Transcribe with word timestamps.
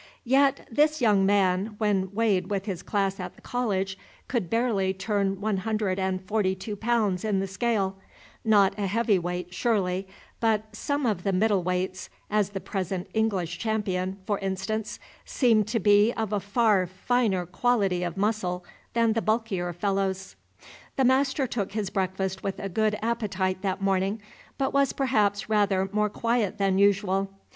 Yet 0.25 0.67
this 0.71 0.99
young 0.99 1.27
man, 1.27 1.75
when 1.77 2.11
weighed 2.11 2.49
with 2.49 2.65
his 2.65 2.81
class 2.81 3.19
at 3.19 3.35
the 3.35 3.41
college, 3.43 3.99
could 4.27 4.49
barely 4.49 4.95
turn 4.95 5.39
one 5.39 5.57
hundred 5.57 5.99
and 5.99 6.19
forty 6.19 6.55
two 6.55 6.75
pounds 6.75 7.23
in 7.23 7.39
the 7.39 7.45
scale, 7.45 7.97
not 8.43 8.73
a 8.79 8.87
heavy 8.87 9.19
weight, 9.19 9.53
surely; 9.53 10.07
but 10.39 10.75
some 10.75 11.05
of 11.05 11.21
the 11.21 11.31
middle 11.31 11.61
weights, 11.61 12.09
as 12.31 12.49
the 12.49 12.59
present 12.59 13.09
English 13.13 13.59
champion, 13.59 14.17
for 14.25 14.39
instance, 14.39 14.97
seem 15.23 15.63
to 15.65 15.79
be 15.79 16.11
of 16.13 16.33
a 16.33 16.39
far 16.39 16.87
finer 16.87 17.45
quality 17.45 18.01
of 18.01 18.17
muscle 18.17 18.65
than 18.93 19.13
the 19.13 19.21
bulkier 19.21 19.71
fellows. 19.71 20.35
The 20.95 21.05
master 21.05 21.45
took 21.45 21.73
his 21.73 21.91
breakfast 21.91 22.41
with 22.41 22.57
a 22.57 22.69
good 22.69 22.97
appetite 23.03 23.61
that 23.61 23.83
morning, 23.83 24.19
but 24.57 24.73
was 24.73 24.93
perhaps 24.93 25.47
rather 25.47 25.87
more 25.93 26.09
quiet 26.09 26.57
than 26.57 26.79
usual. 26.79 27.31